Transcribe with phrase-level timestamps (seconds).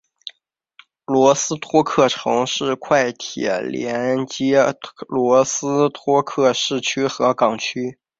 [1.05, 4.73] 罗斯托克城市快铁连接
[5.07, 7.99] 罗斯托克市区和港区。